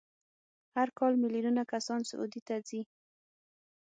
[0.75, 2.81] هر کال میلیونونه کسان سعودي ته ځي.